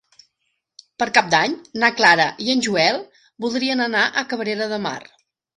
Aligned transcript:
Per 1.01 1.07
Cap 1.17 1.27
d'Any 1.33 1.53
na 1.83 1.91
Clara 1.99 2.27
i 2.45 2.49
en 2.55 2.65
Joel 2.69 2.97
voldrien 3.47 3.87
anar 3.89 4.03
a 4.07 4.25
Cabrera 4.33 4.73
de 4.77 4.85
Mar. 4.89 4.99